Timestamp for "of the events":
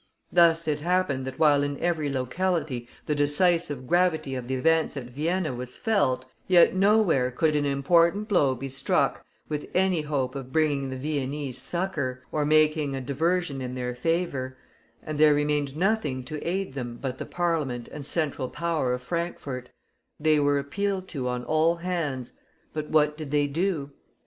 4.33-4.97